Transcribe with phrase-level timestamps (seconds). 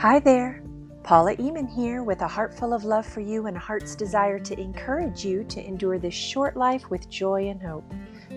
[0.00, 0.62] Hi there,
[1.02, 4.38] Paula Eamon here with a heart full of love for you and a heart's desire
[4.38, 7.84] to encourage you to endure this short life with joy and hope,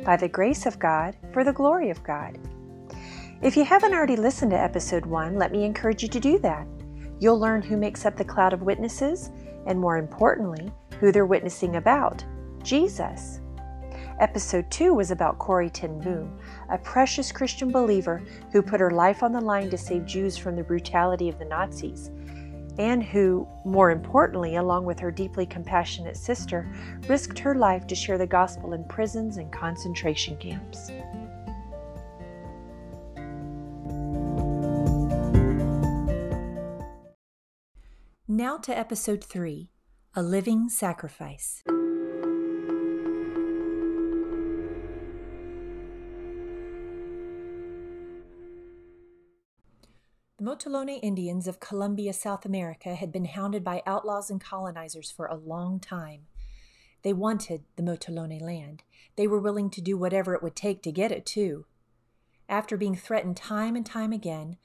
[0.03, 2.37] by the grace of God, for the glory of God.
[3.41, 6.67] If you haven't already listened to episode one, let me encourage you to do that.
[7.21, 9.31] You'll learn who makes up the cloud of witnesses,
[9.65, 10.69] and more importantly,
[10.99, 12.25] who they're witnessing about
[12.61, 13.39] Jesus.
[14.23, 18.23] Episode 2 was about Corrie ten Boom, a precious Christian believer
[18.53, 21.43] who put her life on the line to save Jews from the brutality of the
[21.43, 22.09] Nazis,
[22.77, 26.73] and who, more importantly, along with her deeply compassionate sister,
[27.09, 30.89] risked her life to share the gospel in prisons and concentration camps.
[38.25, 39.69] Now to episode 3
[40.15, 41.61] A Living Sacrifice.
[50.43, 55.25] The Motilone Indians of Colombia, South America, had been hounded by outlaws and colonizers for
[55.25, 56.25] a long time.
[57.01, 58.83] They wanted the Motilone land.
[59.15, 61.65] They were willing to do whatever it would take to get it, too.
[62.49, 64.57] After being threatened time and time again,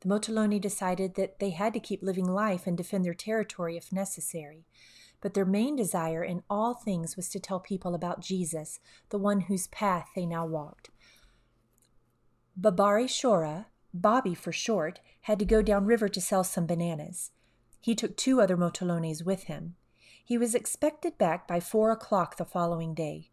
[0.00, 3.92] the Motilone decided that they had to keep living life and defend their territory if
[3.92, 4.64] necessary.
[5.20, 9.40] But their main desire in all things was to tell people about Jesus, the one
[9.40, 10.88] whose path they now walked.
[12.58, 13.66] Babari Shora,
[14.00, 17.32] Bobby for short, had to go down river to sell some bananas.
[17.80, 19.76] He took two other motilones with him.
[20.24, 23.30] He was expected back by four o'clock the following day.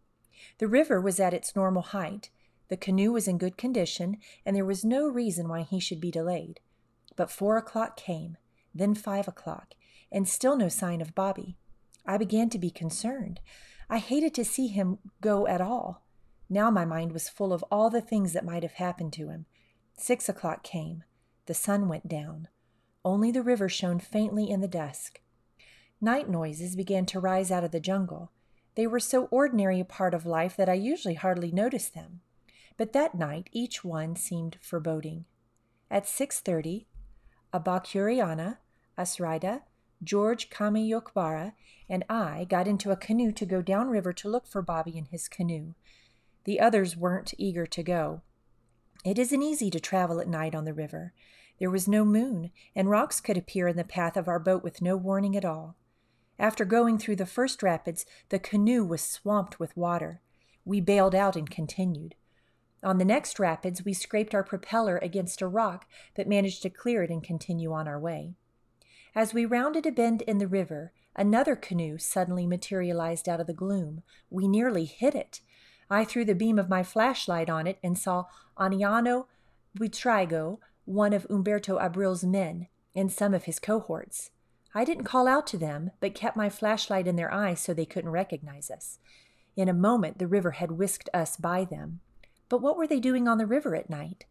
[0.59, 2.29] The river was at its normal height.
[2.69, 6.11] The canoe was in good condition, and there was no reason why he should be
[6.11, 6.59] delayed.
[7.15, 8.37] But four o'clock came,
[8.73, 9.73] then five o'clock,
[10.11, 11.57] and still no sign of Bobby.
[12.05, 13.39] I began to be concerned.
[13.89, 16.03] I hated to see him go at all.
[16.49, 19.45] Now my mind was full of all the things that might have happened to him.
[19.95, 21.03] Six o'clock came.
[21.45, 22.47] The sun went down.
[23.05, 25.21] Only the river shone faintly in the dusk.
[26.01, 28.31] Night noises began to rise out of the jungle.
[28.75, 32.21] They were so ordinary a part of life that I usually hardly noticed them.
[32.75, 35.25] But that night each one seemed foreboding.
[35.91, 36.87] At six thirty,
[37.53, 38.57] Abakuriana,
[38.97, 39.61] Asrida,
[40.03, 41.53] George Kamiyokbara,
[41.87, 45.27] and I got into a canoe to go downriver to look for Bobby and his
[45.27, 45.75] canoe.
[46.45, 48.21] The others weren't eager to go.
[49.03, 51.13] It isn't easy to travel at night on the river.
[51.59, 54.81] There was no moon, and rocks could appear in the path of our boat with
[54.81, 55.75] no warning at all.
[56.39, 60.21] After going through the first rapids, the canoe was swamped with water.
[60.65, 62.15] We bailed out and continued.
[62.81, 65.85] On the next rapids, we scraped our propeller against a rock,
[66.15, 68.33] but managed to clear it and continue on our way.
[69.15, 73.53] As we rounded a bend in the river, another canoe suddenly materialized out of the
[73.53, 74.01] gloom.
[74.29, 75.41] We nearly hit it.
[75.89, 78.25] I threw the beam of my flashlight on it and saw
[78.57, 79.25] Aniano
[79.77, 84.31] Buitrago, one of Umberto Abril's men, and some of his cohorts.
[84.75, 87.85] I didn't call out to them, but kept my flashlight in their eyes so they
[87.85, 88.99] couldn't recognize us.
[89.55, 91.99] In a moment, the river had whisked us by them.
[92.49, 94.25] But what were they doing on the river at night?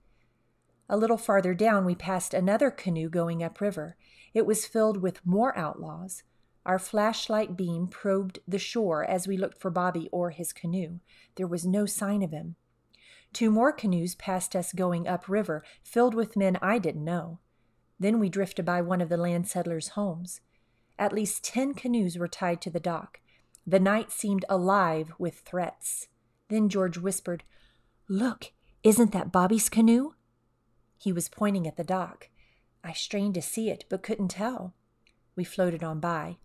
[0.88, 3.96] A little farther down, we passed another canoe going upriver.
[4.34, 6.22] It was filled with more outlaws.
[6.64, 11.00] Our flashlight beam probed the shore as we looked for Bobby or his canoe.
[11.34, 12.56] There was no sign of him.
[13.32, 17.40] Two more canoes passed us going upriver, filled with men I didn't know.
[17.98, 20.40] Then we drifted by one of the land settlers' homes.
[20.98, 23.20] At least ten canoes were tied to the dock.
[23.66, 26.08] The night seemed alive with threats.
[26.48, 27.42] Then George whispered,
[28.08, 28.52] Look,
[28.82, 30.12] isn't that Bobby's canoe?
[30.98, 32.28] He was pointing at the dock.
[32.84, 34.74] I strained to see it, but couldn't tell.
[35.34, 36.38] We floated on by.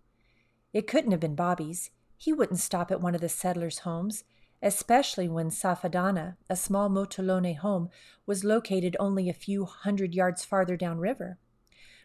[0.78, 1.90] It couldn't have been Bobby's.
[2.16, 4.22] He wouldn't stop at one of the settlers' homes,
[4.62, 7.90] especially when Safadana, a small Motilone home,
[8.26, 11.36] was located only a few hundred yards farther downriver.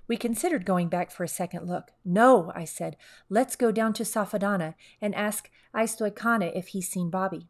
[0.08, 1.92] We considered going back for a second look.
[2.04, 2.98] No, I said,
[3.30, 7.50] let's go down to Safadana and ask Aistoikana if he's seen Bobby.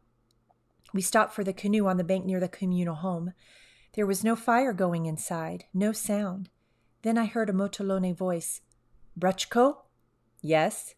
[0.92, 3.32] We stopped for the canoe on the bank near the communal home.
[3.94, 6.50] There was no fire going inside, no sound.
[7.00, 8.60] Then I heard a Motilone voice.
[9.18, 9.76] Bruchko?
[10.42, 10.94] Yes.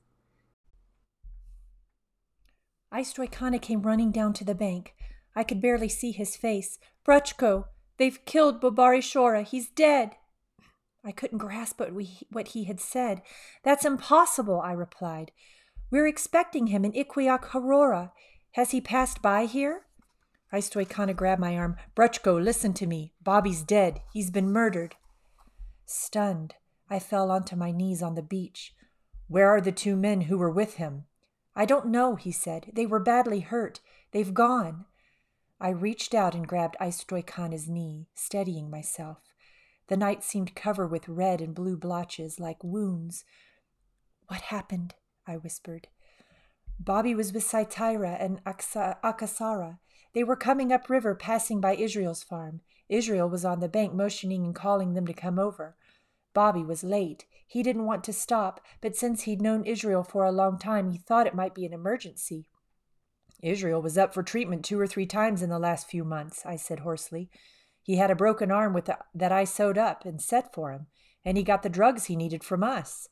[2.97, 4.95] Aistoikana came running down to the bank.
[5.35, 6.79] I could barely see his face.
[7.07, 7.67] Bruchko,
[7.99, 9.45] they've killed Bobari Shora.
[9.45, 10.13] He's dead.
[11.05, 13.21] I couldn't grasp what, we, what he had said.
[13.63, 15.31] That's impossible, I replied.
[15.91, 17.05] We're expecting him in
[17.55, 18.13] Aurora.
[18.53, 19.83] Has he passed by here?
[20.51, 21.77] Aistoikana grabbed my arm.
[21.95, 23.13] Bruchko, listen to me.
[23.23, 24.01] Bobby's dead.
[24.15, 24.95] He's been murdered.
[25.85, 26.55] Stunned,
[26.89, 28.73] I fell onto my knees on the beach.
[29.29, 31.05] Where are the two men who were with him?
[31.59, 32.71] I don't know, he said.
[32.75, 33.81] They were badly hurt.
[34.13, 34.85] They've gone.
[35.59, 39.19] I reached out and grabbed Aistoikana's knee, steadying myself.
[39.89, 43.25] The night seemed covered with red and blue blotches like wounds.
[44.29, 44.95] What happened?
[45.27, 45.89] I whispered.
[46.79, 49.79] Bobby was with Saitira and Akasara.
[50.13, 52.61] They were coming upriver, passing by Israel's farm.
[52.91, 55.75] Israel was on the bank, motioning and calling them to come over.
[56.35, 57.25] Bobby was late.
[57.47, 60.99] He didn't want to stop, but since he'd known Israel for a long time, he
[60.99, 62.49] thought it might be an emergency.
[63.43, 66.57] Israel was up for treatment two or three times in the last few months, I
[66.57, 67.31] said hoarsely.
[67.83, 70.87] He had a broken arm with the, that I sewed up and set for him,
[71.25, 73.09] and he got the drugs he needed from us.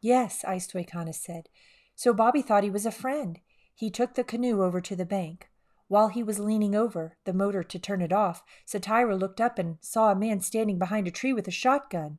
[0.00, 1.48] Yes, Aistoikana said.
[1.94, 3.40] So Bobby thought he was a friend.
[3.74, 5.48] He took the canoe over to the bank.
[5.88, 9.78] While he was leaning over the motor to turn it off, Satira looked up and
[9.80, 12.18] saw a man standing behind a tree with a shotgun.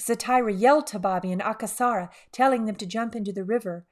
[0.00, 3.86] Satira yelled to Bobby and Akasara, telling them to jump into the river.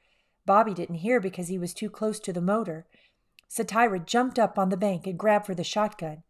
[0.44, 2.86] Bobby didn't hear because he was too close to the motor.
[3.50, 6.22] Satira jumped up on the bank and grabbed for the shotgun.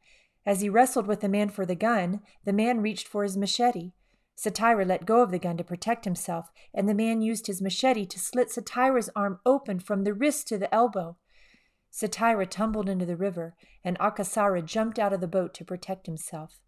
[0.47, 3.93] As he wrestled with the man for the gun, the man reached for his machete.
[4.37, 8.07] Satira let go of the gun to protect himself, and the man used his machete
[8.07, 11.17] to slit Satira's arm open from the wrist to the elbow.
[11.93, 16.61] Satira tumbled into the river, and Akasara jumped out of the boat to protect himself.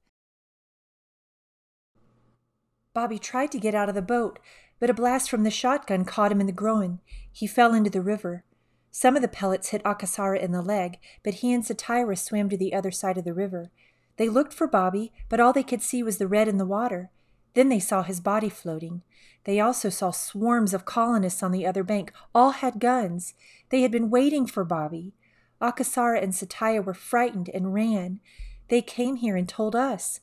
[2.99, 4.41] Bobby tried to get out of the boat,
[4.81, 6.99] but a blast from the shotgun caught him in the groin.
[7.31, 8.43] He fell into the river.
[8.91, 12.57] Some of the pellets hit Akasara in the leg, but he and Satira swam to
[12.57, 13.71] the other side of the river.
[14.17, 17.13] They looked for Bobby, but all they could see was the red in the water.
[17.55, 19.03] Then they saw his body floating.
[19.45, 22.13] They also saw swarms of colonists on the other bank.
[22.35, 23.33] All had guns.
[23.69, 25.15] They had been waiting for Bobby.
[25.63, 28.19] Akasara and Satya were frightened and ran.
[28.67, 30.19] They came here and told us.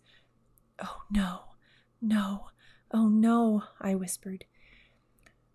[0.83, 1.44] Oh, no,
[2.01, 2.48] no,
[2.97, 4.45] Oh no, I whispered.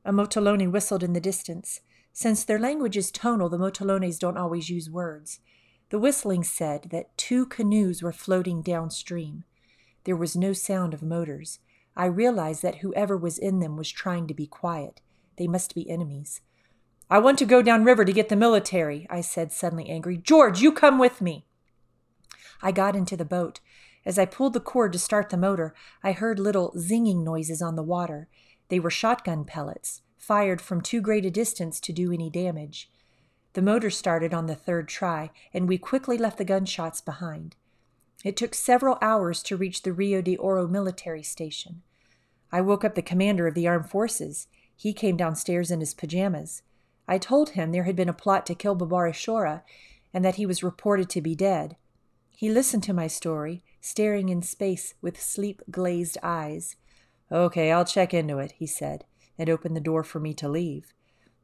[0.04, 1.80] A Motilone whistled in the distance.
[2.12, 5.40] Since their language is tonal, the Motilones don't always use words.
[5.88, 9.44] The whistling said that two canoes were floating downstream.
[10.04, 11.60] There was no sound of motors.
[11.96, 15.00] I realized that whoever was in them was trying to be quiet.
[15.38, 16.42] They must be enemies.
[17.08, 20.18] I want to go downriver to get the military, I said, suddenly angry.
[20.18, 21.46] George, you come with me.
[22.60, 23.60] I got into the boat.
[24.04, 27.76] As I pulled the cord to start the motor, I heard little zinging noises on
[27.76, 28.28] the water.
[28.68, 32.90] They were shotgun pellets, fired from too great a distance to do any damage.
[33.52, 37.56] The motor started on the third try, and we quickly left the gunshots behind.
[38.24, 41.82] It took several hours to reach the Rio de Oro military station.
[42.52, 44.46] I woke up the commander of the armed forces.
[44.76, 46.62] He came downstairs in his pajamas.
[47.08, 49.62] I told him there had been a plot to kill Babara Shora
[50.12, 51.76] and that he was reported to be dead.
[52.30, 56.76] He listened to my story, staring in space with sleep glazed eyes.
[57.32, 59.04] Okay, I'll check into it, he said,
[59.38, 60.92] and opened the door for me to leave.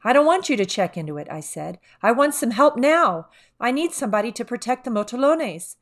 [0.05, 1.79] I don't want you to check into it, I said.
[2.03, 3.29] I want some help now.
[3.59, 5.77] I need somebody to protect the Motilones.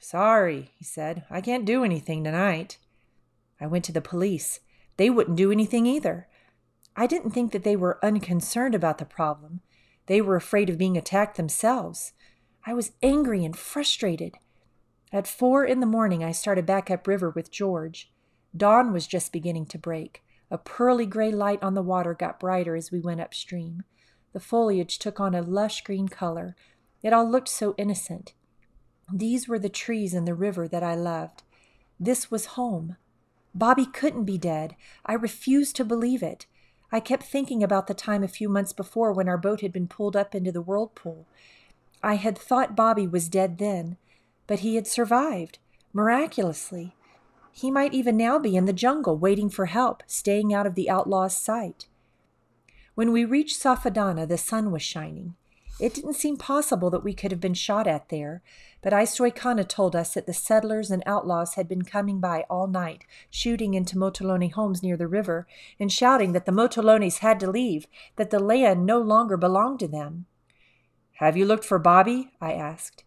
[0.00, 1.24] Sorry, he said.
[1.30, 2.78] I can't do anything tonight.
[3.60, 4.60] I went to the police.
[4.96, 6.28] They wouldn't do anything either.
[6.96, 9.60] I didn't think that they were unconcerned about the problem.
[10.06, 12.12] They were afraid of being attacked themselves.
[12.64, 14.38] I was angry and frustrated.
[15.12, 18.10] At four in the morning, I started back upriver with George.
[18.56, 20.22] Dawn was just beginning to break.
[20.50, 23.84] A pearly gray light on the water got brighter as we went upstream.
[24.32, 26.56] The foliage took on a lush green color.
[27.02, 28.34] It all looked so innocent.
[29.12, 31.42] These were the trees and the river that I loved.
[31.98, 32.96] This was home.
[33.54, 34.76] Bobby couldn't be dead.
[35.04, 36.46] I refused to believe it.
[36.92, 39.88] I kept thinking about the time a few months before when our boat had been
[39.88, 41.26] pulled up into the whirlpool.
[42.02, 43.96] I had thought Bobby was dead then,
[44.46, 45.58] but he had survived,
[45.92, 46.94] miraculously.
[47.52, 50.90] He might even now be in the jungle waiting for help, staying out of the
[50.90, 51.86] outlaw's sight.
[52.94, 55.34] When we reached Safadana, the sun was shining.
[55.78, 58.42] It didn't seem possible that we could have been shot at there,
[58.82, 63.04] but Aistoikana told us that the settlers and outlaws had been coming by all night,
[63.30, 65.46] shooting into Motilone homes near the river,
[65.78, 67.86] and shouting that the Motilones had to leave,
[68.16, 70.24] that the land no longer belonged to them.
[71.14, 72.30] Have you looked for Bobby?
[72.40, 73.04] I asked.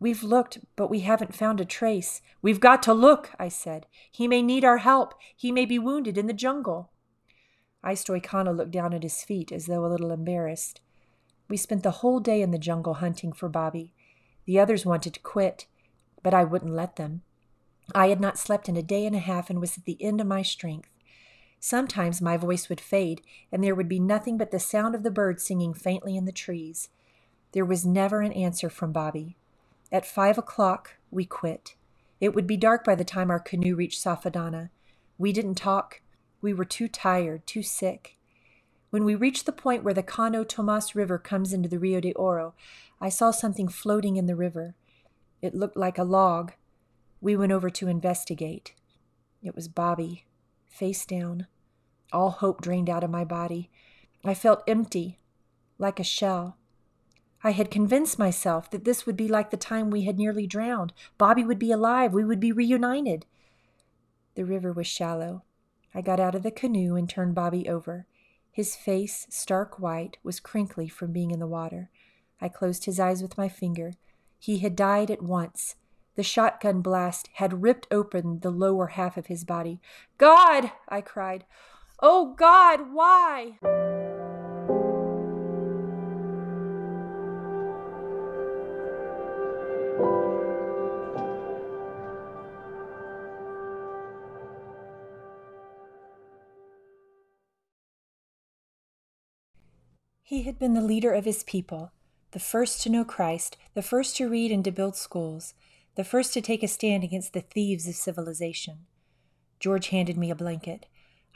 [0.00, 2.22] We've looked, but we haven't found a trace.
[2.40, 3.86] We've got to look, I said.
[4.10, 5.14] He may need our help.
[5.36, 6.90] He may be wounded in the jungle.
[7.84, 10.80] Aistoikana looked down at his feet as though a little embarrassed.
[11.48, 13.92] We spent the whole day in the jungle hunting for Bobby.
[14.44, 15.66] The others wanted to quit,
[16.22, 17.22] but I wouldn't let them.
[17.94, 20.20] I had not slept in a day and a half and was at the end
[20.20, 20.90] of my strength.
[21.60, 25.10] Sometimes my voice would fade, and there would be nothing but the sound of the
[25.10, 26.88] birds singing faintly in the trees.
[27.52, 29.36] There was never an answer from Bobby.
[29.90, 31.74] At five o'clock, we quit.
[32.20, 34.70] It would be dark by the time our canoe reached Safadana.
[35.16, 36.02] We didn't talk.
[36.40, 38.16] We were too tired, too sick.
[38.90, 42.12] When we reached the point where the Cano Tomas River comes into the Rio de
[42.14, 42.54] Oro,
[43.00, 44.74] I saw something floating in the river.
[45.42, 46.52] It looked like a log.
[47.20, 48.74] We went over to investigate.
[49.42, 50.24] It was Bobby,
[50.66, 51.46] face down.
[52.12, 53.70] All hope drained out of my body.
[54.24, 55.18] I felt empty,
[55.78, 56.56] like a shell.
[57.42, 60.92] I had convinced myself that this would be like the time we had nearly drowned.
[61.18, 62.12] Bobby would be alive.
[62.12, 63.26] We would be reunited.
[64.34, 65.42] The river was shallow.
[65.94, 68.06] I got out of the canoe and turned Bobby over.
[68.50, 71.90] His face, stark white, was crinkly from being in the water.
[72.40, 73.92] I closed his eyes with my finger.
[74.38, 75.76] He had died at once.
[76.16, 79.80] The shotgun blast had ripped open the lower half of his body.
[80.18, 80.72] God!
[80.88, 81.44] I cried.
[82.00, 84.07] Oh, God, why?
[100.28, 101.90] He had been the leader of his people,
[102.32, 105.54] the first to know Christ, the first to read and to build schools,
[105.94, 108.80] the first to take a stand against the thieves of civilization.
[109.58, 110.84] George handed me a blanket.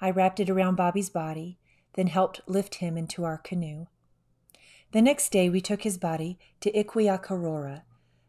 [0.02, 1.56] I wrapped it around Bobby's body,
[1.94, 3.87] then helped lift him into our canoe.
[4.90, 7.84] The next day we took his body to Iquiakarora.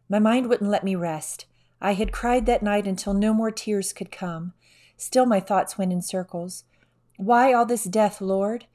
[0.07, 1.45] My mind wouldn't let me rest.
[1.81, 4.53] I had cried that night until no more tears could come.
[4.95, 6.63] Still my thoughts went in circles.
[7.17, 8.65] Why all this death, Lord?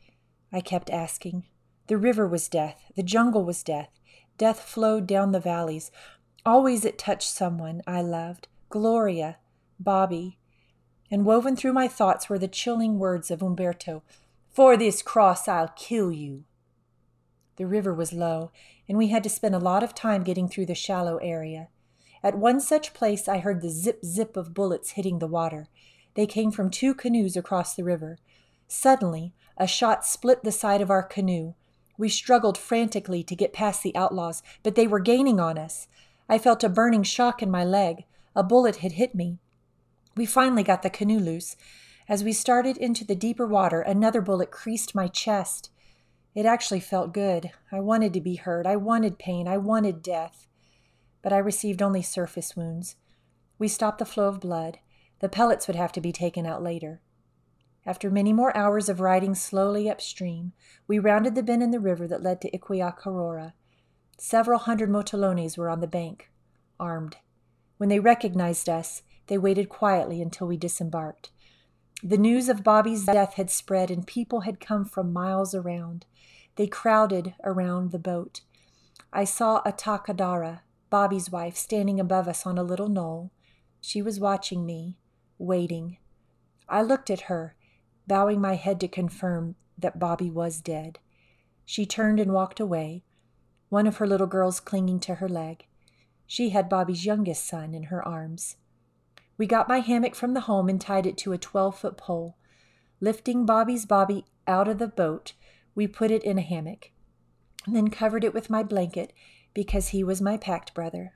[0.53, 1.45] I kept asking.
[1.89, 3.89] The river was death, the jungle was death.
[4.37, 5.91] Death flowed down the valleys.
[6.47, 9.39] Always it touched someone I loved Gloria,
[9.81, 10.39] Bobby.
[11.11, 14.03] And woven through my thoughts were the chilling words of Umberto
[14.51, 16.45] For this cross I'll kill you.
[17.57, 18.53] The river was low,
[18.89, 21.69] and we had to spend a lot of time getting through the shallow area.
[22.23, 25.69] At one such place, I heard the zip zip of bullets hitting the water.
[26.15, 28.19] They came from two canoes across the river.
[28.67, 31.55] Suddenly, a shot split the side of our canoe.
[31.99, 35.89] We struggled frantically to get past the outlaws, but they were gaining on us.
[36.29, 38.05] I felt a burning shock in my leg.
[38.37, 39.39] A bullet had hit me.
[40.17, 41.57] We finally got the canoe loose.
[42.09, 45.71] As we started into the deeper water, another bullet creased my chest.
[46.35, 47.51] It actually felt good.
[47.73, 48.65] I wanted to be hurt.
[48.65, 49.49] I wanted pain.
[49.49, 50.47] I wanted death.
[51.21, 52.95] But I received only surface wounds.
[53.59, 54.79] We stopped the flow of blood.
[55.19, 57.01] The pellets would have to be taken out later.
[57.89, 60.53] After many more hours of riding slowly upstream,
[60.87, 63.55] we rounded the bend in the river that led to Iquiakarora.
[64.19, 66.31] Several hundred Motilones were on the bank,
[66.79, 67.17] armed.
[67.79, 71.31] When they recognized us, they waited quietly until we disembarked.
[72.03, 76.05] The news of Bobby's death had spread, and people had come from miles around.
[76.57, 78.43] They crowded around the boat.
[79.15, 83.33] I saw Atakadara, Bobby's wife, standing above us on a little knoll.
[83.81, 84.99] She was watching me,
[85.39, 85.97] waiting.
[86.69, 87.55] I looked at her
[88.09, 90.99] bowing my head to confirm that Bobby was dead.
[91.65, 93.05] She turned and walked away,
[93.69, 95.67] one of her little girls clinging to her leg.
[96.27, 98.57] She had Bobby's youngest son in her arms.
[99.37, 102.37] We got my hammock from the home and tied it to a 12 foot pole.
[103.01, 105.35] Lifting Bobby's Bobby out of the boat,
[105.75, 106.91] we put it in a hammock,
[107.67, 109.13] and then covered it with my blanket
[109.55, 111.13] because he was my pact brother.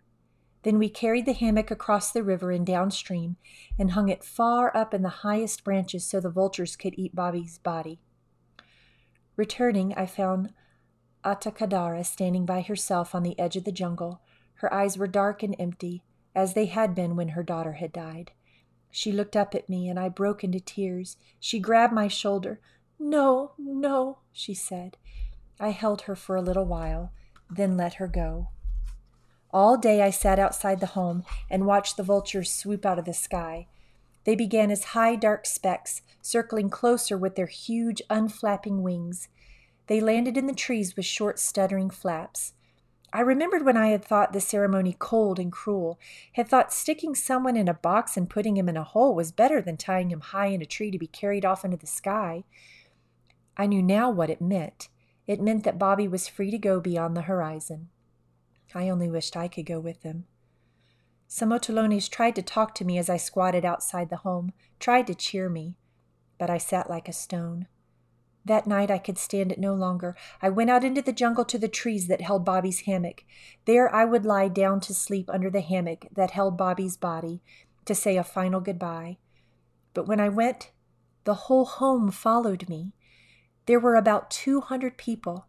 [0.62, 3.36] Then we carried the hammock across the river and downstream
[3.78, 7.58] and hung it far up in the highest branches so the vultures could eat Bobby's
[7.58, 8.00] body.
[9.36, 10.52] Returning, I found
[11.24, 14.20] Atakadara standing by herself on the edge of the jungle.
[14.56, 16.04] Her eyes were dark and empty,
[16.34, 18.30] as they had been when her daughter had died.
[18.90, 21.16] She looked up at me, and I broke into tears.
[21.40, 22.60] She grabbed my shoulder.
[22.98, 24.96] No, no, she said.
[25.58, 27.12] I held her for a little while,
[27.50, 28.48] then let her go.
[29.52, 33.12] All day I sat outside the home and watched the vultures swoop out of the
[33.12, 33.66] sky.
[34.24, 39.28] They began as high, dark specks, circling closer with their huge, unflapping wings.
[39.88, 42.54] They landed in the trees with short, stuttering flaps.
[43.12, 45.98] I remembered when I had thought the ceremony cold and cruel,
[46.32, 49.60] had thought sticking someone in a box and putting him in a hole was better
[49.60, 52.44] than tying him high in a tree to be carried off into the sky.
[53.54, 54.88] I knew now what it meant.
[55.26, 57.90] It meant that Bobby was free to go beyond the horizon.
[58.74, 60.24] I only wished I could go with them.
[61.28, 65.14] Some Motilones tried to talk to me as I squatted outside the home, tried to
[65.14, 65.76] cheer me,
[66.38, 67.68] but I sat like a stone.
[68.44, 70.16] That night I could stand it no longer.
[70.40, 73.24] I went out into the jungle to the trees that held Bobby's hammock.
[73.66, 77.40] There I would lie down to sleep under the hammock that held Bobby's body
[77.84, 79.18] to say a final goodbye.
[79.94, 80.70] But when I went,
[81.24, 82.94] the whole home followed me.
[83.66, 85.46] There were about two hundred people.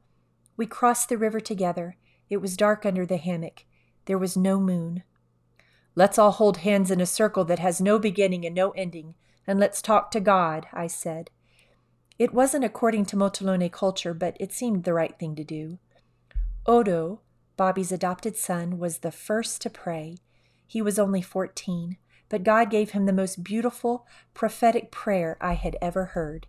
[0.55, 1.97] We crossed the river together.
[2.33, 3.63] It was dark under the hammock.
[4.05, 5.03] There was no moon.
[5.93, 9.13] Let's all hold hands in a circle that has no beginning and no ending,
[9.45, 11.29] and let's talk to God, I said.
[12.17, 15.77] It wasn't according to Motilone culture, but it seemed the right thing to do.
[16.65, 17.21] Odo,
[17.55, 20.17] Bobby's adopted son, was the first to pray.
[20.65, 21.97] He was only 14.
[22.33, 26.47] but God gave him the most beautiful prophetic prayer I had ever heard.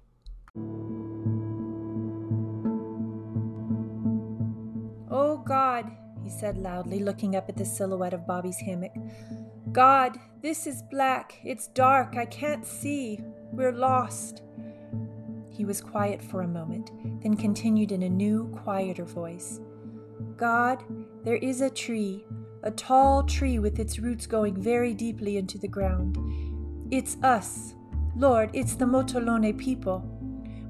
[5.44, 5.90] God,
[6.22, 8.92] he said loudly, looking up at the silhouette of Bobby's hammock.
[9.72, 11.40] God, this is black.
[11.44, 12.16] It's dark.
[12.16, 13.20] I can't see.
[13.52, 14.42] We're lost.
[15.50, 16.90] He was quiet for a moment,
[17.22, 19.60] then continued in a new, quieter voice
[20.36, 20.82] God,
[21.24, 22.24] there is a tree,
[22.62, 26.18] a tall tree with its roots going very deeply into the ground.
[26.90, 27.74] It's us.
[28.16, 30.02] Lord, it's the Motilone people.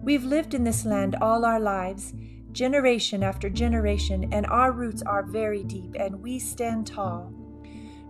[0.02, 2.12] We've lived in this land all our lives,
[2.54, 7.32] generation after generation, and our roots are very deep, and we stand tall.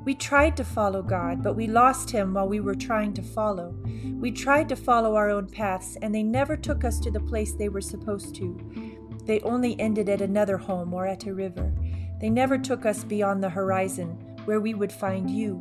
[0.05, 3.75] We tried to follow God, but we lost Him while we were trying to follow.
[4.21, 7.53] We tried to follow our own paths, and they never took us to the place
[7.55, 8.99] they were supposed to.
[9.25, 11.75] They only ended at another home or at a river.
[12.21, 14.11] They never took us beyond the horizon,
[14.45, 15.59] where we would find you.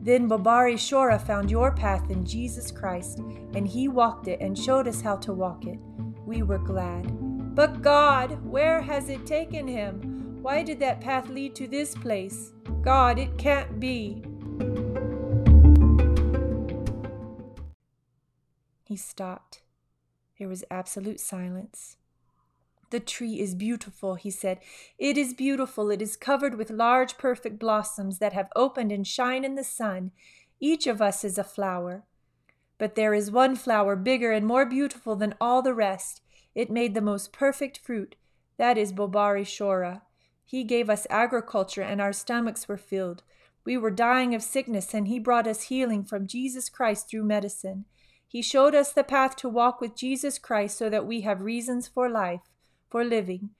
[0.00, 3.18] Then Babari Shora found your path in Jesus Christ,
[3.54, 5.80] and He walked it and showed us how to walk it.
[6.24, 7.27] We were glad.
[7.58, 10.38] But God, where has it taken him?
[10.42, 12.52] Why did that path lead to this place?
[12.82, 14.22] God, it can't be.
[18.84, 19.62] He stopped.
[20.38, 21.96] There was absolute silence.
[22.90, 24.60] The tree is beautiful, he said.
[24.96, 25.90] It is beautiful.
[25.90, 30.12] It is covered with large, perfect blossoms that have opened and shine in the sun.
[30.60, 32.04] Each of us is a flower.
[32.78, 36.22] But there is one flower bigger and more beautiful than all the rest.
[36.58, 38.16] It made the most perfect fruit.
[38.56, 40.00] That is Bobari Shora.
[40.44, 43.22] He gave us agriculture, and our stomachs were filled.
[43.64, 47.84] We were dying of sickness, and He brought us healing from Jesus Christ through medicine.
[48.26, 51.86] He showed us the path to walk with Jesus Christ so that we have reasons
[51.86, 52.50] for life,
[52.90, 53.50] for living.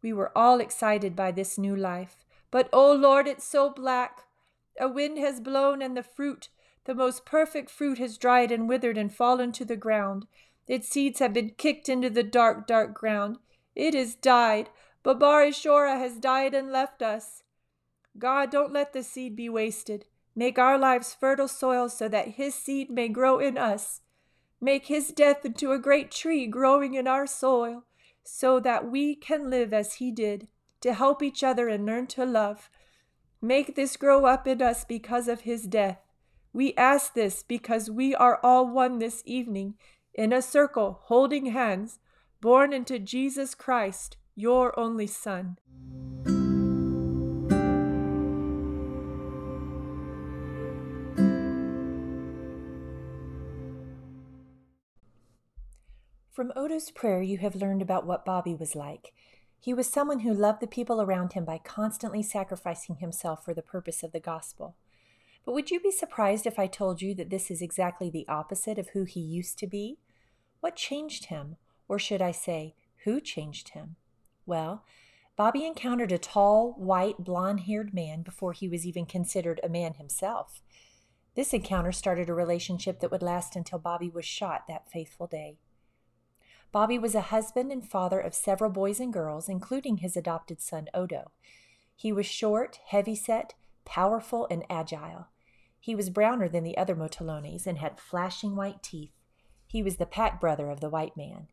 [0.00, 2.24] We were all excited by this new life.
[2.52, 4.20] But, oh Lord, it's so black.
[4.78, 6.48] A wind has blown, and the fruit,
[6.84, 10.26] the most perfect fruit, has dried and withered and fallen to the ground.
[10.66, 13.38] Its seeds have been kicked into the dark, dark ground.
[13.74, 14.70] It has died.
[15.04, 17.42] Babari Shora has died and left us.
[18.18, 20.06] God, don't let the seed be wasted.
[20.34, 24.00] Make our lives fertile soil so that his seed may grow in us.
[24.60, 27.84] Make his death into a great tree growing in our soil,
[28.24, 30.48] so that we can live as he did,
[30.80, 32.68] to help each other and learn to love.
[33.40, 36.00] Make this grow up in us because of his death.
[36.52, 39.74] We ask this because we are all one this evening,
[40.16, 41.98] in a circle, holding hands,
[42.40, 45.58] born into Jesus Christ your only Son.
[56.32, 59.12] From Odo's prayer, you have learned about what Bobby was like.
[59.58, 63.62] He was someone who loved the people around him by constantly sacrificing himself for the
[63.62, 64.76] purpose of the gospel.
[65.46, 68.78] But would you be surprised if I told you that this is exactly the opposite
[68.78, 69.98] of who he used to be?
[70.60, 71.56] What changed him?
[71.88, 73.96] Or should I say, who changed him?
[74.44, 74.84] Well,
[75.36, 79.94] Bobby encountered a tall, white, blond haired man before he was even considered a man
[79.94, 80.62] himself.
[81.34, 85.58] This encounter started a relationship that would last until Bobby was shot that faithful day.
[86.72, 90.88] Bobby was a husband and father of several boys and girls, including his adopted son
[90.94, 91.30] Odo.
[91.94, 95.28] He was short, heavy-set, powerful, and agile.
[95.78, 99.12] He was browner than the other Motilones and had flashing white teeth.
[99.76, 101.48] He was the pack brother of the white man.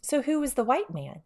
[0.00, 1.22] So who was the white man?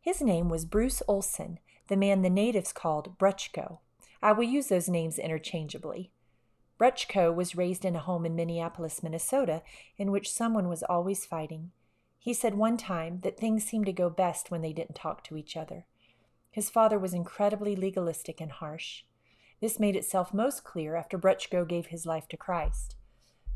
[0.00, 3.78] His name was Bruce Olson, the man the natives called Bruchko.
[4.20, 6.10] I will use those names interchangeably.
[6.80, 9.62] Bruchko was raised in a home in Minneapolis, Minnesota,
[9.96, 11.70] in which someone was always fighting.
[12.18, 15.36] He said one time that things seemed to go best when they didn't talk to
[15.36, 15.86] each other.
[16.50, 19.04] His father was incredibly legalistic and harsh.
[19.60, 22.96] This made itself most clear after Bruchko gave his life to Christ.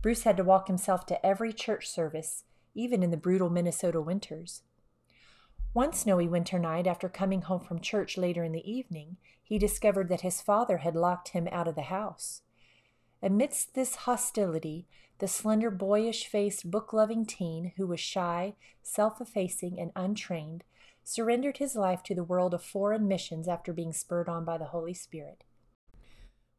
[0.00, 4.62] Bruce had to walk himself to every church service, even in the brutal Minnesota winters.
[5.72, 10.08] One snowy winter night, after coming home from church later in the evening, he discovered
[10.08, 12.42] that his father had locked him out of the house.
[13.22, 14.86] Amidst this hostility,
[15.18, 20.62] the slender, boyish faced, book loving teen, who was shy, self effacing, and untrained,
[21.02, 24.66] surrendered his life to the world of foreign missions after being spurred on by the
[24.66, 25.42] Holy Spirit.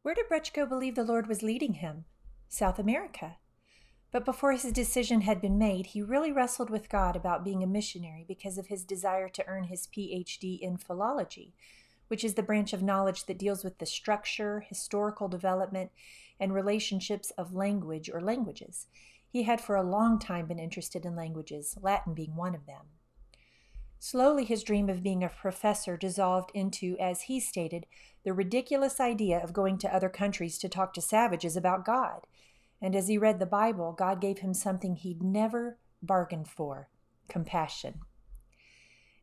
[0.02, 2.04] Where did Bruchko believe the Lord was leading him?
[2.50, 3.36] South America.
[4.10, 7.66] But before his decision had been made, he really wrestled with God about being a
[7.66, 11.54] missionary because of his desire to earn his PhD in philology,
[12.08, 15.92] which is the branch of knowledge that deals with the structure, historical development,
[16.40, 18.88] and relationships of language or languages.
[19.28, 22.86] He had for a long time been interested in languages, Latin being one of them.
[24.02, 27.84] Slowly, his dream of being a professor dissolved into, as he stated,
[28.24, 32.26] the ridiculous idea of going to other countries to talk to savages about God.
[32.80, 36.88] And as he read the Bible, God gave him something he'd never bargained for
[37.28, 38.00] compassion.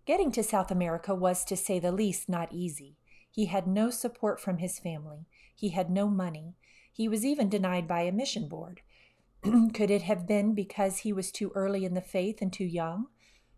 [0.05, 2.97] Getting to South America was, to say the least, not easy.
[3.31, 5.25] He had no support from his family.
[5.55, 6.53] He had no money.
[6.93, 8.81] He was even denied by a mission board.
[9.73, 13.07] Could it have been because he was too early in the faith and too young?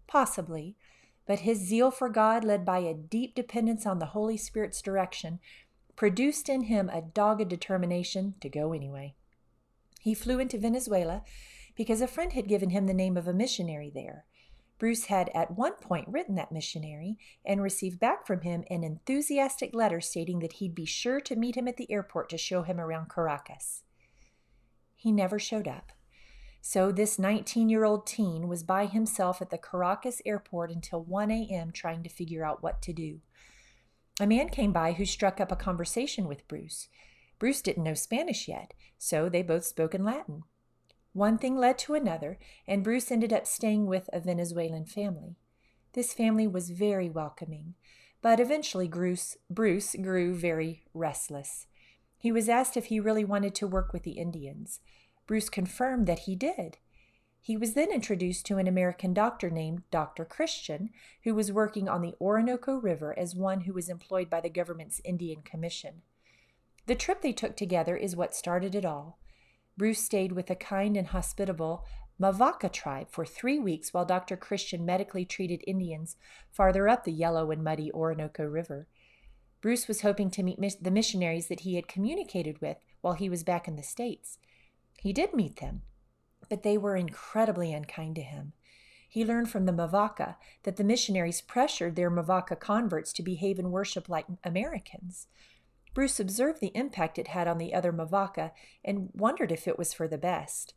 [0.08, 0.78] Possibly
[1.30, 5.39] but his zeal for God, led by a deep dependence on the Holy Spirit's direction,
[5.96, 9.13] produced in him a dogged determination to go anyway.
[10.02, 11.22] He flew into Venezuela
[11.76, 14.26] because a friend had given him the name of a missionary there.
[14.80, 19.76] Bruce had at one point written that missionary and received back from him an enthusiastic
[19.76, 22.80] letter stating that he'd be sure to meet him at the airport to show him
[22.80, 23.84] around Caracas.
[24.96, 25.92] He never showed up.
[26.62, 31.32] So this 19 year old teen was by himself at the Caracas airport until 1
[31.32, 31.72] a.m.
[31.72, 33.22] trying to figure out what to do.
[34.19, 36.89] A man came by who struck up a conversation with Bruce.
[37.39, 40.43] Bruce didn't know Spanish yet, so they both spoke in Latin.
[41.13, 45.38] One thing led to another, and Bruce ended up staying with a Venezuelan family.
[45.93, 47.76] This family was very welcoming,
[48.22, 51.65] but eventually Bruce, Bruce grew very restless.
[52.17, 54.82] He was asked if he really wanted to work with the Indians.
[55.30, 56.80] Bruce confirmed that he did.
[57.39, 60.26] He was then introduced to an American doctor named Dr.
[60.26, 60.89] Christian,
[61.24, 65.00] who was working on the Orinoco River as one who was employed by the government's
[65.06, 66.02] Indian Commission.
[66.88, 69.20] The trip they took together is what started it all.
[69.78, 71.86] Bruce stayed with a kind and hospitable
[72.18, 74.36] Mavaca tribe for three weeks while Dr.
[74.36, 76.18] Christian medically treated Indians
[76.50, 78.88] farther up the yellow and muddy Orinoco River.
[79.62, 83.44] Bruce was hoping to meet the missionaries that he had communicated with while he was
[83.44, 84.39] back in the States.
[85.02, 85.84] He did meet them,
[86.50, 88.54] but they were incredibly unkind to him.
[89.08, 93.72] He learned from the Mavaca that the missionaries pressured their Mavaca converts to behave and
[93.72, 95.28] worship like Americans.
[95.94, 98.52] Bruce observed the impact it had on the other Mavaca
[98.86, 100.76] and wondered if it was for the best.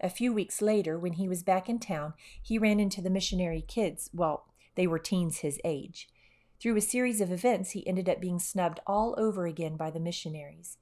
[0.00, 3.60] A few weeks later, when he was back in town, he ran into the missionary
[3.60, 4.08] kids.
[4.14, 6.08] Well, they were teens his age.
[6.60, 10.00] Through a series of events, he ended up being snubbed all over again by the
[10.00, 10.78] missionaries.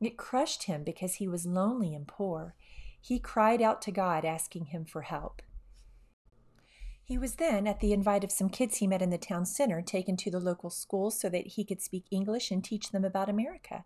[0.00, 2.54] It crushed him because he was lonely and poor.
[3.00, 5.42] He cried out to God, asking him for help.
[7.02, 9.82] He was then, at the invite of some kids he met in the town center,
[9.82, 13.28] taken to the local school so that he could speak English and teach them about
[13.28, 13.84] America.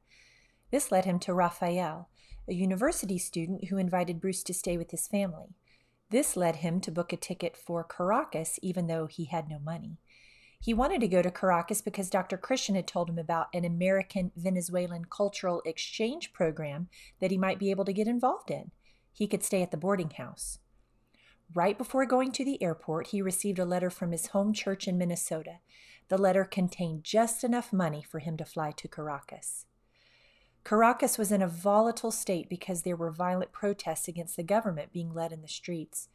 [0.70, 2.08] This led him to Raphael,
[2.46, 5.56] a university student who invited Bruce to stay with his family.
[6.10, 9.98] This led him to book a ticket for Caracas, even though he had no money.
[10.60, 12.36] He wanted to go to Caracas because Dr.
[12.36, 16.88] Christian had told him about an American Venezuelan cultural exchange program
[17.20, 18.72] that he might be able to get involved in.
[19.12, 20.58] He could stay at the boarding house.
[21.54, 24.98] Right before going to the airport, he received a letter from his home church in
[24.98, 25.60] Minnesota.
[26.08, 29.64] The letter contained just enough money for him to fly to Caracas.
[30.64, 35.14] Caracas was in a volatile state because there were violent protests against the government being
[35.14, 36.08] led in the streets.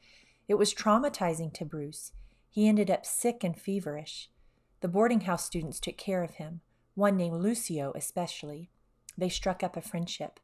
[0.47, 2.11] It was traumatizing to Bruce.
[2.49, 4.29] He ended up sick and feverish.
[4.83, 6.59] The boarding house students took care of him,
[6.93, 8.69] one named Lucio especially.
[9.17, 10.41] They struck up a friendship.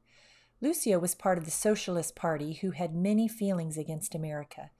[0.61, 4.71] Lucio was part of the Socialist Party who had many feelings against America.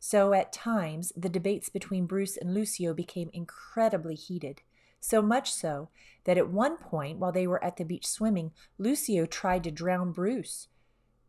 [0.00, 4.62] So at times, the debates between Bruce and Lucio became incredibly heated.
[4.98, 5.90] So much so
[6.24, 10.10] that at one point, while they were at the beach swimming, Lucio tried to drown
[10.10, 10.66] Bruce.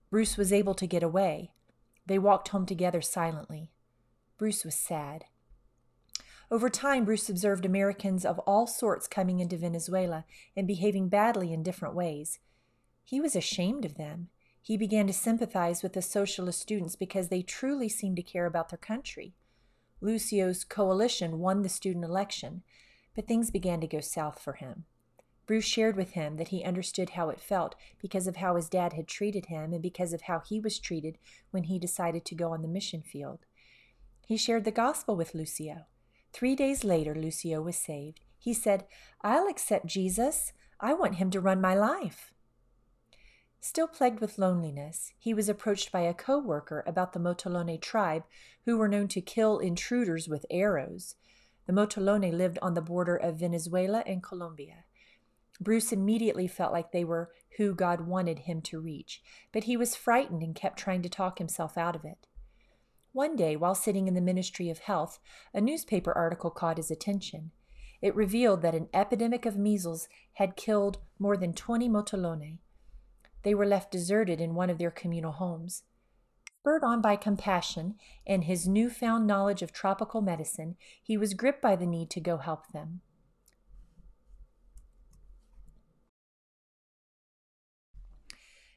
[0.10, 1.52] Bruce was able to get away.
[2.04, 3.70] They walked home together silently.
[4.40, 5.26] Bruce was sad.
[6.52, 11.62] Over time, Bruce observed Americans of all sorts coming into Venezuela and behaving badly in
[11.62, 12.40] different ways.
[13.06, 14.30] He was ashamed of them.
[14.62, 18.70] He began to sympathize with the socialist students because they truly seemed to care about
[18.70, 19.36] their country.
[20.02, 22.64] Lucio's coalition won the student election,
[23.16, 24.86] but things began to go south for him.
[25.46, 28.94] Bruce shared with him that he understood how it felt because of how his dad
[28.94, 31.18] had treated him and because of how he was treated
[31.52, 33.40] when he decided to go on the mission field.
[34.28, 35.86] He shared the gospel with Lucio.
[36.34, 38.22] Three days later, Lucio was saved.
[38.38, 38.86] He said,
[39.22, 40.54] I'll accept Jesus.
[40.80, 42.34] I want him to run my life.
[43.62, 48.24] Still plagued with loneliness, he was approached by a co worker about the Motilone tribe,
[48.64, 51.16] who were known to kill intruders with arrows.
[51.66, 54.86] The Motilone lived on the border of Venezuela and Colombia.
[55.60, 59.94] Bruce immediately felt like they were who God wanted him to reach, but he was
[59.94, 62.28] frightened and kept trying to talk himself out of it.
[63.12, 65.20] One day, while sitting in the Ministry of Health,
[65.54, 67.52] a newspaper article caught his attention.
[68.02, 72.60] It revealed that an epidemic of measles had killed more than 20 Motilone.
[73.44, 75.84] They were left deserted in one of their communal homes.
[76.60, 77.96] Spurred on by compassion
[78.28, 82.38] and his newfound knowledge of tropical medicine, he was gripped by the need to go
[82.38, 83.02] help them.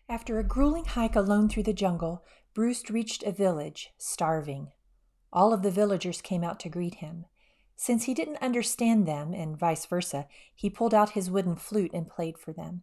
[0.09, 4.73] After a grueling hike alone through the jungle, Bruce reached a village, starving.
[5.33, 7.25] All of the villagers came out to greet him.
[7.77, 12.09] Since he didn't understand them, and vice versa, he pulled out his wooden flute and
[12.09, 12.83] played for them.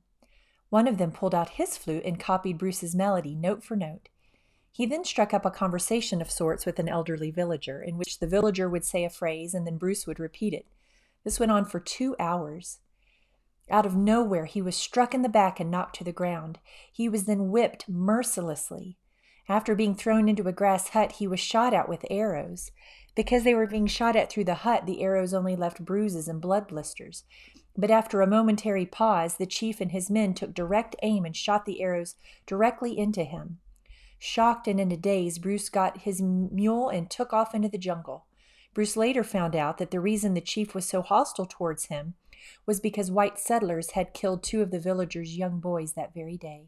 [0.69, 4.09] One of them pulled out his flute and copied Bruce's melody note for note.
[4.71, 8.27] He then struck up a conversation of sorts with an elderly villager, in which the
[8.27, 10.65] villager would say a phrase and then Bruce would repeat it.
[11.23, 12.79] This went on for two hours.
[13.69, 16.57] Out of nowhere, he was struck in the back and knocked to the ground.
[16.91, 18.97] He was then whipped mercilessly.
[19.49, 22.71] After being thrown into a grass hut, he was shot at with arrows.
[23.15, 26.39] Because they were being shot at through the hut, the arrows only left bruises and
[26.39, 27.23] blood blisters.
[27.75, 31.65] But after a momentary pause, the chief and his men took direct aim and shot
[31.65, 33.57] the arrows directly into him.
[34.19, 38.25] Shocked and in a daze, Bruce got his mule and took off into the jungle.
[38.75, 42.13] Bruce later found out that the reason the chief was so hostile towards him
[42.67, 46.67] was because white settlers had killed two of the villagers' young boys that very day.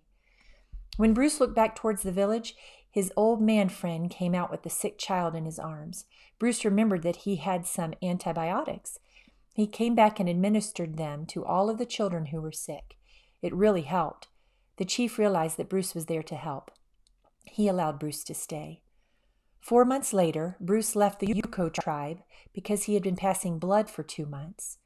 [0.97, 2.55] When Bruce looked back towards the village,
[2.89, 6.05] his old man friend came out with the sick child in his arms.
[6.37, 8.99] Bruce remembered that he had some antibiotics.
[9.53, 12.97] He came back and administered them to all of the children who were sick.
[13.41, 14.27] It really helped.
[14.77, 16.71] The chief realized that Bruce was there to help.
[17.45, 18.81] He allowed Bruce to stay.
[19.61, 22.19] Four months later, Bruce left the Yuko tribe
[22.53, 24.79] because he had been passing blood for two months.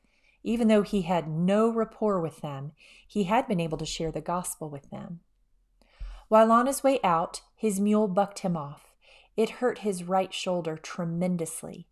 [0.44, 2.74] Even though he had no rapport with them,
[3.08, 5.22] he had been able to share the gospel with them.
[6.28, 8.94] While on his way out, his mule bucked him off.
[9.38, 11.88] It hurt his right shoulder tremendously.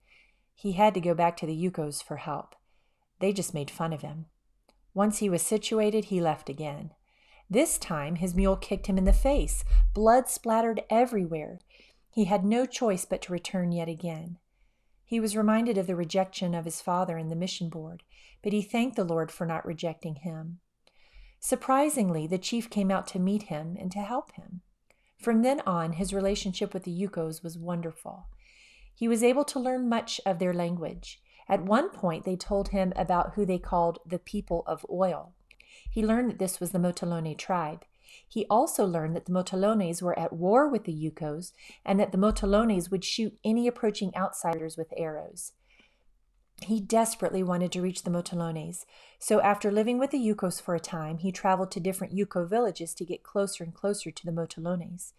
[0.56, 2.56] He had to go back to the Yukos for help.
[3.20, 4.26] They just made fun of him.
[4.94, 6.92] Once he was situated, he left again.
[7.50, 9.64] This time, his mule kicked him in the face.
[9.94, 11.60] Blood splattered everywhere.
[12.10, 14.38] He had no choice but to return yet again.
[15.04, 18.04] He was reminded of the rejection of his father in the mission board,
[18.42, 20.60] but he thanked the Lord for not rejecting him.
[21.46, 24.62] Surprisingly, the chief came out to meet him and to help him.
[25.18, 28.28] From then on, his relationship with the Yukos was wonderful.
[28.96, 31.20] He was able to learn much of their language.
[31.50, 35.34] At one point, they told him about who they called the people of oil.
[35.92, 37.84] He learned that this was the Motilone tribe.
[38.26, 41.52] He also learned that the Motilones were at war with the Yukos
[41.84, 45.52] and that the Motilones would shoot any approaching outsiders with arrows.
[46.66, 48.86] He desperately wanted to reach the Motilones,
[49.20, 52.94] so after living with the Yukos for a time, he traveled to different Yuko villages
[52.96, 55.14] to get closer and closer to the Motilones.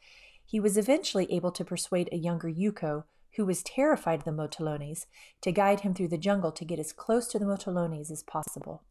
[0.45, 3.05] He was eventually able to persuade a younger Yuko,
[3.37, 5.07] who was terrified of the Motilones,
[5.41, 8.83] to guide him through the jungle to get as close to the Motilones as possible.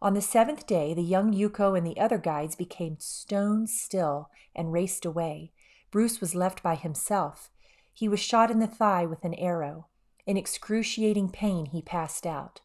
[0.00, 4.72] On the seventh day, the young Yuko and the other guides became stone still and
[4.72, 5.52] raced away.
[5.90, 7.50] Bruce was left by himself.
[7.92, 9.86] He was shot in the thigh with an arrow.
[10.28, 12.60] In excruciating pain, he passed out.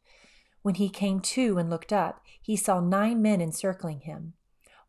[0.63, 4.33] When he came to and looked up, he saw nine men encircling him.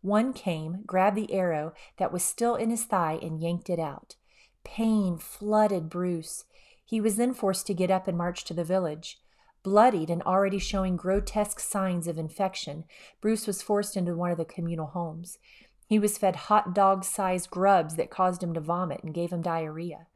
[0.01, 4.17] One came, grabbed the arrow that was still in his thigh, and yanked it out.
[4.65, 6.47] Pain flooded Bruce.
[6.85, 9.21] He was then forced to get up and march to the village.
[9.63, 12.87] Bloodied and already showing grotesque signs of infection,
[13.21, 15.39] Bruce was forced into one of the communal homes.
[15.87, 19.43] He was fed hot dog sized grubs that caused him to vomit and gave him
[19.43, 20.09] diarrhea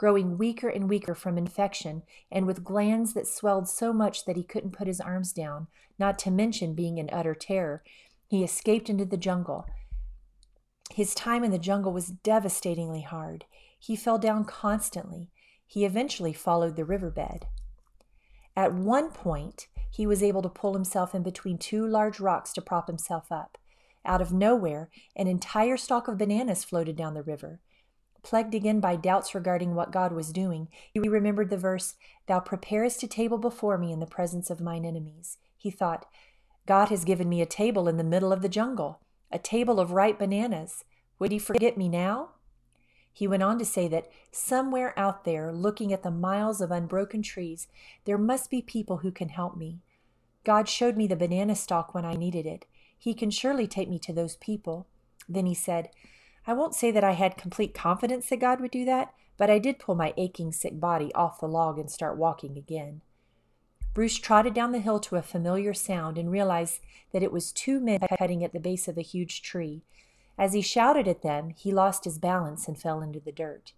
[0.00, 4.42] growing weaker and weaker from infection, and with glands that swelled so much that he
[4.42, 5.66] couldn't put his arms down,
[5.98, 7.82] not to mention being in utter terror.
[8.26, 9.66] He escaped into the jungle.
[10.90, 13.44] His time in the jungle was devastatingly hard.
[13.78, 15.28] He fell down constantly.
[15.66, 17.44] He eventually followed the riverbed.
[18.56, 22.62] At one point, he was able to pull himself in between two large rocks to
[22.62, 23.58] prop himself up.
[24.06, 27.60] Out of nowhere, an entire stalk of bananas floated down the river.
[28.22, 31.94] Plagued again by doubts regarding what God was doing, he remembered the verse,
[32.26, 35.38] Thou preparest a table before me in the presence of mine enemies.
[35.56, 36.06] He thought,
[36.66, 39.92] God has given me a table in the middle of the jungle, a table of
[39.92, 40.84] ripe bananas.
[41.18, 42.30] Would he forget me now?
[43.12, 47.22] He went on to say that somewhere out there, looking at the miles of unbroken
[47.22, 47.66] trees,
[48.04, 49.80] there must be people who can help me.
[50.44, 52.66] God showed me the banana stalk when I needed it.
[52.96, 54.86] He can surely take me to those people.
[55.28, 55.90] Then he said,
[56.46, 59.58] I won't say that I had complete confidence that God would do that, but I
[59.58, 63.02] did pull my aching, sick body off the log and start walking again.
[63.92, 66.80] Bruce trotted down the hill to a familiar sound and realized
[67.12, 69.82] that it was two men cutting at the base of a huge tree.
[70.38, 73.72] As he shouted at them, he lost his balance and fell into the dirt.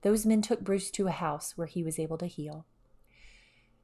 [0.00, 2.64] Those men took Bruce to a house where he was able to heal.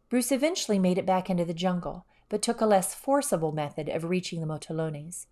[0.09, 4.05] Bruce eventually made it back into the jungle, but took a less forcible method of
[4.05, 5.27] reaching the Motilones.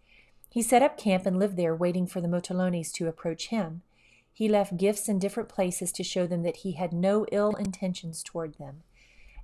[0.49, 3.83] He set up camp and lived there, waiting for the Motilones to approach him.
[4.33, 8.23] He left gifts in different places to show them that he had no ill intentions
[8.23, 8.83] toward them.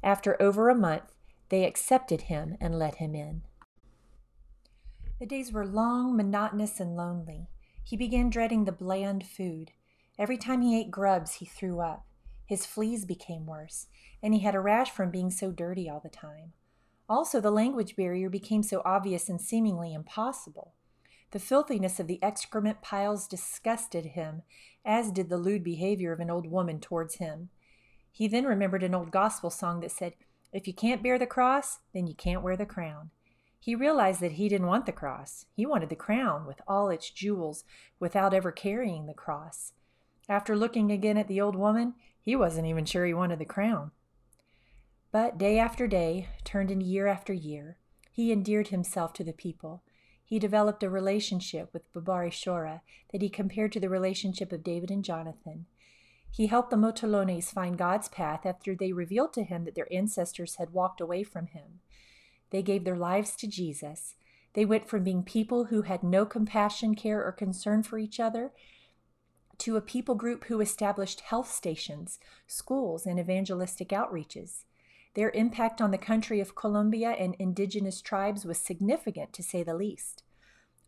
[0.02, 1.14] After over a month,
[1.48, 3.42] they accepted him and let him in.
[5.18, 7.48] The days were long, monotonous, and lonely.
[7.84, 9.70] He began dreading the bland food.
[10.18, 12.04] Every time he ate grubs, he threw up.
[12.44, 13.86] His fleas became worse,
[14.22, 16.52] and he had a rash from being so dirty all the time.
[17.08, 20.74] Also, the language barrier became so obvious and seemingly impossible.
[21.32, 24.42] The filthiness of the excrement piles disgusted him,
[24.84, 27.48] as did the lewd behavior of an old woman towards him.
[28.10, 30.14] He then remembered an old gospel song that said,
[30.52, 33.10] If you can't bear the cross, then you can't wear the crown.
[33.58, 35.46] He realized that he didn't want the cross.
[35.54, 37.64] He wanted the crown with all its jewels
[37.98, 39.72] without ever carrying the cross.
[40.28, 43.92] After looking again at the old woman, he wasn't even sure he wanted the crown.
[45.10, 47.78] But day after day, turned into year after year,
[48.10, 49.82] he endeared himself to the people.
[50.32, 52.80] He developed a relationship with Babari Shora
[53.12, 55.66] that he compared to the relationship of David and Jonathan.
[56.30, 60.54] He helped the Motilones find God's path after they revealed to him that their ancestors
[60.54, 61.80] had walked away from him.
[62.48, 64.14] They gave their lives to Jesus.
[64.54, 68.52] They went from being people who had no compassion, care, or concern for each other
[69.58, 74.64] to a people group who established health stations, schools, and evangelistic outreaches.
[75.14, 79.74] Their impact on the country of Colombia and indigenous tribes was significant, to say the
[79.74, 80.21] least.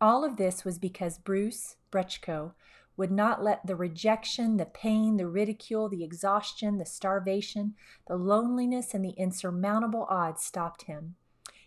[0.01, 2.53] All of this was because Bruce Bruchko
[2.97, 7.75] would not let the rejection, the pain, the ridicule, the exhaustion, the starvation,
[8.07, 11.15] the loneliness, and the insurmountable odds stop him.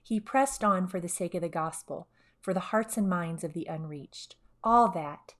[0.02, 2.08] He pressed on for the sake of the gospel,
[2.40, 4.36] for the hearts and minds of the unreached.
[4.64, 5.34] All that.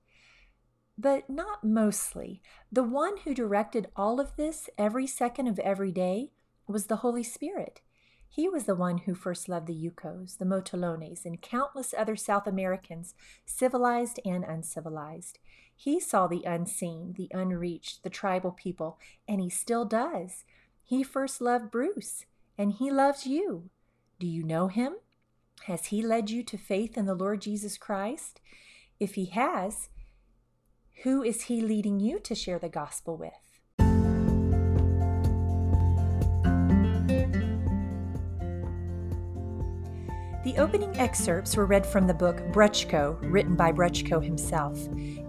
[0.96, 2.42] But not mostly.
[2.70, 6.33] The one who directed all of this every second of every day
[6.66, 7.81] was the Holy Spirit.
[8.29, 12.47] He was the one who first loved the Yucos, the Motilones, and countless other South
[12.47, 13.14] Americans,
[13.47, 15.38] civilized and uncivilized.
[15.75, 20.45] He saw the unseen, the unreached, the tribal people, and he still does.
[20.85, 23.71] He first loved Bruce, and he loves you.
[24.19, 24.97] Do you know him?
[25.64, 28.41] Has he led you to faith in the Lord Jesus Christ?
[29.01, 29.88] If he has,
[31.03, 33.33] who is he leading you to share the gospel with?
[40.59, 44.77] Opening excerpts were read from the book Bruchko, written by Bruchko himself.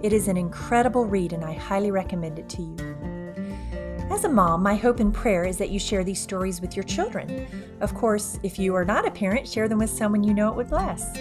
[0.01, 4.07] It is an incredible read, and I highly recommend it to you.
[4.09, 6.83] As a mom, my hope and prayer is that you share these stories with your
[6.83, 7.45] children.
[7.79, 10.55] Of course, if you are not a parent, share them with someone you know it
[10.55, 11.15] would bless.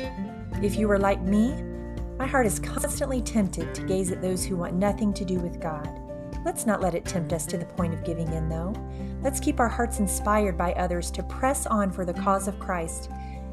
[0.62, 1.54] If you are like me,
[2.18, 5.60] my heart is constantly tempted to gaze at those who want nothing to do with
[5.60, 5.86] God.
[6.46, 8.72] Let's not let it tempt us to the point of giving in, though.
[9.22, 13.10] Let's keep our hearts inspired by others to press on for the cause of Christ.